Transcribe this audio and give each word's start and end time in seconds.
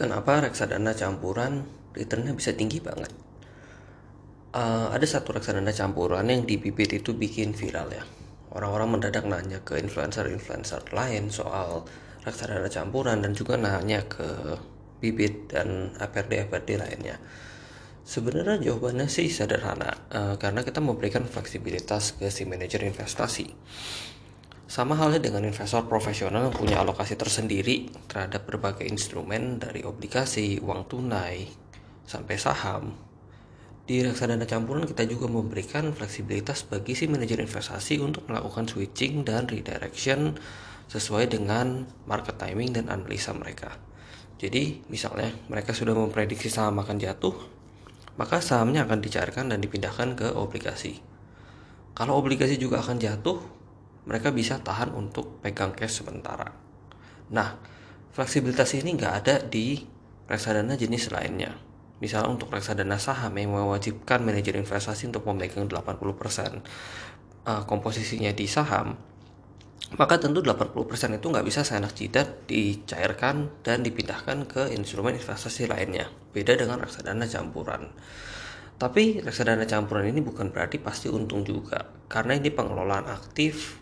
Kenapa 0.00 0.40
reksadana 0.40 0.96
campuran 0.96 1.60
returnnya 1.92 2.32
bisa 2.32 2.56
tinggi 2.56 2.80
banget? 2.80 3.12
Uh, 4.56 4.88
ada 4.96 5.04
satu 5.04 5.36
reksadana 5.36 5.76
campuran 5.76 6.24
yang 6.24 6.48
di 6.48 6.56
bibit 6.56 6.96
itu 6.96 7.12
bikin 7.12 7.52
viral 7.52 7.92
ya. 7.92 8.00
Orang-orang 8.56 8.96
mendadak 8.96 9.28
nanya 9.28 9.60
ke 9.60 9.76
influencer-influencer 9.76 10.96
lain 10.96 11.28
soal 11.28 11.84
reksadana 12.24 12.72
campuran 12.72 13.20
dan 13.20 13.36
juga 13.36 13.60
nanya 13.60 14.08
ke 14.08 14.56
bibit 15.04 15.52
dan 15.52 15.92
APRD-APRD 15.92 16.80
lainnya. 16.80 17.20
Sebenarnya 18.00 18.56
jawabannya 18.72 19.04
sih 19.04 19.28
sederhana, 19.28 20.08
uh, 20.16 20.40
karena 20.40 20.64
kita 20.64 20.80
memberikan 20.80 21.28
fleksibilitas 21.28 22.16
ke 22.16 22.32
si 22.32 22.48
manajer 22.48 22.88
investasi. 22.88 23.52
Sama 24.70 24.94
halnya 24.94 25.18
dengan 25.18 25.42
investor 25.42 25.90
profesional 25.90 26.46
yang 26.46 26.54
punya 26.54 26.78
alokasi 26.78 27.18
tersendiri 27.18 27.90
terhadap 28.06 28.46
berbagai 28.46 28.86
instrumen 28.86 29.58
dari 29.58 29.82
obligasi, 29.82 30.62
uang 30.62 30.86
tunai, 30.86 31.42
sampai 32.06 32.38
saham. 32.38 32.94
Di 33.82 33.98
reksadana 34.06 34.46
campuran 34.46 34.86
kita 34.86 35.10
juga 35.10 35.26
memberikan 35.26 35.90
fleksibilitas 35.90 36.70
bagi 36.70 36.94
si 36.94 37.10
manajer 37.10 37.42
investasi 37.42 37.98
untuk 37.98 38.30
melakukan 38.30 38.70
switching 38.70 39.26
dan 39.26 39.50
redirection 39.50 40.38
sesuai 40.86 41.34
dengan 41.34 41.90
market 42.06 42.38
timing 42.38 42.70
dan 42.70 42.94
analisa 42.94 43.34
mereka. 43.34 43.74
Jadi, 44.38 44.86
misalnya 44.86 45.34
mereka 45.50 45.74
sudah 45.74 45.98
memprediksi 45.98 46.46
saham 46.46 46.78
akan 46.78 46.94
jatuh, 46.94 47.34
maka 48.22 48.38
sahamnya 48.38 48.86
akan 48.86 49.02
dicairkan 49.02 49.50
dan 49.50 49.58
dipindahkan 49.58 50.14
ke 50.14 50.30
obligasi. 50.30 51.02
Kalau 51.98 52.14
obligasi 52.22 52.54
juga 52.54 52.78
akan 52.78 53.02
jatuh, 53.02 53.58
mereka 54.08 54.32
bisa 54.32 54.60
tahan 54.60 54.92
untuk 54.96 55.40
pegang 55.44 55.76
cash 55.76 56.00
sementara. 56.00 56.48
Nah, 57.30 57.58
fleksibilitas 58.14 58.72
ini 58.76 58.96
nggak 58.96 59.14
ada 59.24 59.34
di 59.44 59.80
reksadana 60.30 60.78
jenis 60.78 61.10
lainnya. 61.12 61.52
Misalnya 62.00 62.32
untuk 62.32 62.48
reksadana 62.48 62.96
saham 62.96 63.36
yang 63.36 63.52
mewajibkan 63.52 64.24
manajer 64.24 64.56
investasi 64.56 65.12
untuk 65.12 65.28
memegang 65.28 65.68
80% 65.68 65.84
uh, 67.44 67.62
komposisinya 67.68 68.32
di 68.32 68.48
saham, 68.48 68.96
maka 70.00 70.16
tentu 70.16 70.40
80% 70.40 71.18
itu 71.18 71.26
nggak 71.28 71.46
bisa 71.46 71.60
seenak 71.60 71.92
jidat 71.92 72.48
dicairkan 72.48 73.50
dan 73.60 73.82
dipindahkan 73.84 74.48
ke 74.48 74.62
instrumen 74.72 75.18
investasi 75.18 75.68
lainnya. 75.68 76.08
Beda 76.30 76.56
dengan 76.56 76.80
reksadana 76.80 77.28
campuran. 77.28 77.92
Tapi 78.80 79.20
reksadana 79.20 79.68
campuran 79.68 80.08
ini 80.08 80.24
bukan 80.24 80.48
berarti 80.54 80.80
pasti 80.80 81.12
untung 81.12 81.44
juga, 81.44 81.84
karena 82.08 82.32
ini 82.32 82.48
pengelolaan 82.48 83.12
aktif 83.12 83.76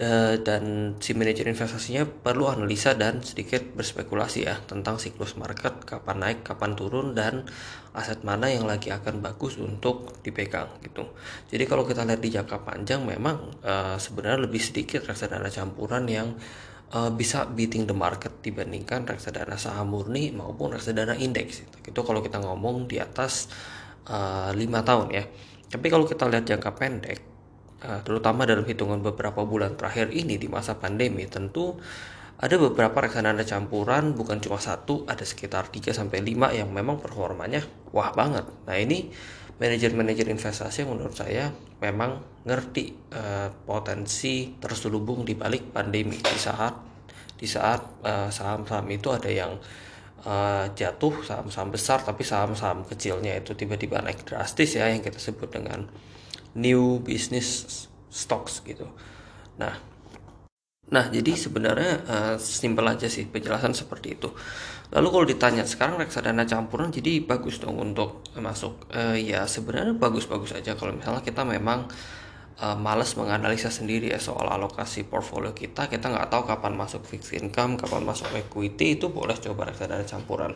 dan 0.00 0.96
si 0.96 1.12
manajer 1.12 1.44
investasinya 1.44 2.08
perlu 2.08 2.48
analisa 2.48 2.96
dan 2.96 3.20
sedikit 3.20 3.60
berspekulasi 3.76 4.48
ya 4.48 4.56
tentang 4.64 4.96
siklus 4.96 5.36
market, 5.36 5.84
kapan 5.84 6.16
naik, 6.24 6.40
kapan 6.40 6.72
turun 6.72 7.12
dan 7.12 7.44
aset 7.92 8.24
mana 8.24 8.48
yang 8.48 8.64
lagi 8.64 8.88
akan 8.88 9.20
bagus 9.20 9.60
untuk 9.60 10.16
dipegang 10.24 10.72
gitu. 10.80 11.04
Jadi 11.52 11.64
kalau 11.68 11.84
kita 11.84 12.08
lihat 12.08 12.24
di 12.24 12.32
jangka 12.32 12.64
panjang 12.64 13.04
memang 13.04 13.60
uh, 13.60 14.00
sebenarnya 14.00 14.48
lebih 14.48 14.64
sedikit 14.64 15.04
reksadana 15.04 15.52
campuran 15.52 16.08
yang 16.08 16.32
uh, 16.96 17.12
bisa 17.12 17.44
beating 17.44 17.84
the 17.84 17.92
market 17.92 18.40
dibandingkan 18.40 19.04
reksadana 19.04 19.60
saham 19.60 19.92
murni 19.92 20.32
maupun 20.32 20.80
reksadana 20.80 21.12
indeks. 21.12 21.60
Itu 21.84 22.00
kalau 22.08 22.24
kita 22.24 22.40
ngomong 22.40 22.88
di 22.88 22.96
atas 22.96 23.52
uh, 24.08 24.48
eh, 24.48 24.64
5 24.64 24.88
tahun 24.88 25.06
ya. 25.12 25.28
Tapi 25.70 25.86
kalau 25.92 26.08
kita 26.08 26.24
lihat 26.24 26.48
jangka 26.48 26.72
pendek 26.72 27.29
Eh, 27.29 27.29
terutama 27.80 28.44
dalam 28.44 28.68
hitungan 28.68 29.00
beberapa 29.00 29.40
bulan 29.48 29.76
terakhir 29.76 30.12
ini 30.12 30.36
di 30.36 30.52
masa 30.52 30.76
pandemi 30.76 31.24
tentu 31.24 31.80
ada 32.40 32.56
beberapa 32.56 33.04
reksadana 33.04 33.44
campuran 33.44 34.16
bukan 34.16 34.40
cuma 34.40 34.56
satu 34.56 35.04
ada 35.04 35.28
sekitar 35.28 35.68
3 35.68 35.92
sampai 35.92 36.24
5 36.24 36.56
yang 36.56 36.72
memang 36.72 36.96
performanya 36.96 37.60
wah 37.92 38.16
banget. 38.16 38.48
Nah, 38.64 38.76
ini 38.80 39.12
manajer-manajer 39.60 40.24
investasi 40.32 40.88
yang 40.88 40.96
menurut 40.96 41.12
saya 41.12 41.52
memang 41.84 42.24
ngerti 42.48 43.12
uh, 43.12 43.52
potensi 43.68 44.56
terselubung 44.56 45.28
di 45.28 45.36
balik 45.36 45.68
pandemi 45.68 46.16
di 46.16 46.38
saat 46.40 46.72
di 47.36 47.44
saat 47.44 48.00
uh, 48.08 48.32
saham-saham 48.32 48.88
itu 48.88 49.12
ada 49.12 49.28
yang 49.28 49.52
uh, 50.24 50.64
jatuh 50.72 51.20
saham-saham 51.20 51.68
besar 51.68 52.00
tapi 52.00 52.24
saham-saham 52.24 52.88
kecilnya 52.88 53.36
itu 53.36 53.52
tiba-tiba 53.52 54.00
naik 54.00 54.24
drastis 54.24 54.80
ya 54.80 54.88
yang 54.88 55.04
kita 55.04 55.20
sebut 55.20 55.52
dengan 55.52 55.84
new 56.54 56.98
business 57.02 57.86
stocks 58.10 58.62
gitu. 58.66 58.90
Nah, 59.58 59.78
nah 60.90 61.04
jadi 61.06 61.36
sebenarnya 61.36 61.92
uh, 62.06 62.36
simpel 62.40 62.86
aja 62.90 63.06
sih 63.06 63.26
penjelasan 63.28 63.76
seperti 63.76 64.18
itu. 64.18 64.32
Lalu 64.90 65.08
kalau 65.14 65.26
ditanya 65.26 65.62
sekarang 65.62 66.02
reksadana 66.02 66.42
campuran 66.42 66.90
jadi 66.90 67.22
bagus 67.22 67.62
dong 67.62 67.78
untuk 67.78 68.26
masuk. 68.34 68.90
Uh, 68.90 69.14
ya 69.14 69.46
sebenarnya 69.46 69.94
bagus-bagus 69.94 70.58
aja 70.58 70.74
kalau 70.74 70.90
misalnya 70.90 71.22
kita 71.22 71.46
memang 71.46 71.86
uh, 72.60 72.76
males 72.76 73.16
menganalisa 73.16 73.72
sendiri 73.72 74.12
ya 74.12 74.20
soal 74.20 74.46
alokasi 74.46 75.08
portfolio 75.08 75.56
kita. 75.56 75.88
Kita 75.88 76.12
nggak 76.12 76.28
tahu 76.28 76.42
kapan 76.44 76.76
masuk 76.76 77.02
fixed 77.08 77.32
income 77.40 77.80
kapan 77.80 78.04
masuk 78.04 78.28
equity 78.36 79.00
itu 79.00 79.08
boleh 79.08 79.34
coba 79.40 79.72
reksadana 79.72 80.04
campuran. 80.04 80.52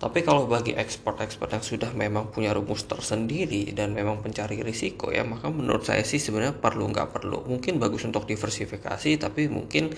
Tapi 0.00 0.24
kalau 0.24 0.48
bagi 0.48 0.72
ekspor-ekspor 0.72 1.52
yang 1.52 1.64
sudah 1.66 1.90
memang 1.92 2.32
punya 2.32 2.56
rumus 2.56 2.86
tersendiri 2.88 3.74
dan 3.76 3.92
memang 3.92 4.24
pencari 4.24 4.64
risiko 4.64 5.12
ya 5.12 5.26
maka 5.26 5.52
menurut 5.52 5.84
saya 5.84 6.06
sih 6.06 6.22
sebenarnya 6.22 6.56
perlu 6.56 6.88
nggak 6.88 7.10
perlu. 7.10 7.44
Mungkin 7.44 7.82
bagus 7.82 8.06
untuk 8.06 8.24
diversifikasi 8.24 9.10
tapi 9.20 9.50
mungkin 9.50 9.92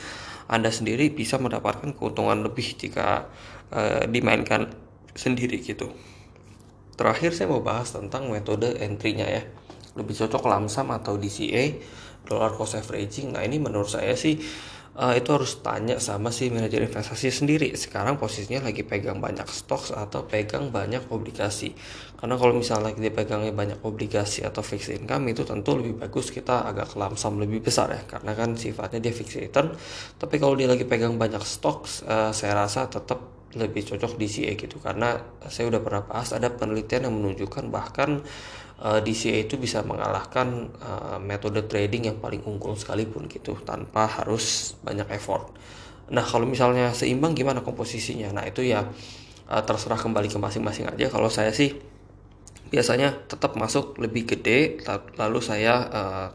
anda 0.50 0.72
sendiri 0.72 1.12
bisa 1.12 1.38
mendapatkan 1.38 1.94
keuntungan 1.94 2.42
lebih 2.42 2.74
jika 2.74 3.28
uh, 3.70 4.02
dimainkan 4.08 4.72
sendiri 5.12 5.60
gitu. 5.60 5.92
Terakhir 6.92 7.32
saya 7.32 7.48
mau 7.48 7.64
bahas 7.64 7.92
tentang 7.92 8.28
metode 8.28 8.76
entry-nya 8.76 9.28
ya 9.28 9.42
lebih 9.98 10.14
cocok 10.16 10.42
lamsam 10.48 10.88
atau 10.92 11.16
DCA 11.20 11.76
dollar 12.22 12.54
cost 12.54 12.78
averaging 12.78 13.34
nah 13.34 13.42
ini 13.42 13.58
menurut 13.58 13.90
saya 13.90 14.14
sih 14.14 14.38
uh, 14.96 15.14
itu 15.16 15.28
harus 15.32 15.60
tanya 15.64 15.96
sama 15.96 16.28
si 16.34 16.52
manajer 16.52 16.84
investasi 16.84 17.32
sendiri. 17.32 17.72
Sekarang 17.76 18.20
posisinya 18.20 18.68
lagi 18.68 18.84
pegang 18.84 19.22
banyak 19.22 19.48
stocks 19.48 19.92
atau 19.94 20.24
pegang 20.26 20.68
banyak 20.68 21.08
obligasi. 21.12 21.72
Karena 22.18 22.38
kalau 22.38 22.54
misalnya 22.54 22.94
dia 22.94 23.12
pegangnya 23.12 23.52
banyak 23.54 23.78
obligasi 23.82 24.46
atau 24.46 24.62
fixed 24.62 24.94
income 24.94 25.32
itu 25.32 25.42
tentu 25.42 25.74
lebih 25.74 26.06
bagus 26.06 26.30
kita 26.30 26.68
agak 26.68 26.94
lamsam 26.94 27.40
lebih 27.40 27.64
besar 27.64 27.90
ya. 27.92 28.02
Karena 28.04 28.36
kan 28.36 28.54
sifatnya 28.54 29.00
dia 29.00 29.12
fixed 29.14 29.40
return. 29.40 29.72
Tapi 30.20 30.34
kalau 30.38 30.54
dia 30.54 30.68
lagi 30.68 30.84
pegang 30.86 31.16
banyak 31.16 31.42
stocks 31.42 32.04
uh, 32.06 32.30
saya 32.30 32.56
rasa 32.56 32.86
tetap 32.86 33.42
lebih 33.52 33.84
cocok 33.84 34.16
DCA 34.16 34.56
gitu. 34.56 34.80
Karena 34.80 35.18
saya 35.48 35.68
udah 35.68 35.80
pernah 35.82 36.02
bahas 36.06 36.32
ada 36.32 36.48
penelitian 36.48 37.10
yang 37.10 37.14
menunjukkan 37.20 37.68
bahkan 37.68 38.24
uh, 38.82 38.98
eh, 38.98 39.00
DCA 39.00 39.46
itu 39.46 39.54
bisa 39.56 39.86
mengalahkan 39.86 40.74
uh, 40.82 41.18
metode 41.22 41.62
trading 41.70 42.10
yang 42.10 42.18
paling 42.18 42.42
unggul 42.42 42.74
sekalipun 42.74 43.30
gitu 43.30 43.54
tanpa 43.62 44.10
harus 44.10 44.74
banyak 44.82 45.06
effort. 45.14 45.54
Nah 46.10 46.26
kalau 46.26 46.44
misalnya 46.44 46.90
seimbang 46.92 47.38
gimana 47.38 47.62
komposisinya? 47.62 48.34
Nah 48.34 48.44
itu 48.44 48.66
ya 48.66 48.90
uh, 49.48 49.62
terserah 49.62 49.96
kembali 49.96 50.28
ke 50.28 50.38
masing-masing 50.42 50.90
aja. 50.90 51.06
Kalau 51.08 51.30
saya 51.30 51.54
sih 51.54 51.78
biasanya 52.72 53.28
tetap 53.28 53.54
masuk 53.54 54.00
lebih 54.00 54.24
gede 54.24 54.80
lalu 55.20 55.38
saya 55.44 55.74
uh, 55.92 56.26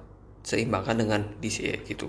seimbangkan 0.47 0.95
dengan 0.95 1.21
DCA 1.43 1.83
gitu. 1.83 2.07